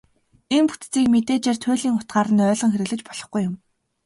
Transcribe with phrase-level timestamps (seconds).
[0.55, 3.55] Энэ бүтцийг мэдээжээр туйлын утгаар нь ойлгон хэрэглэж болохгүй юм.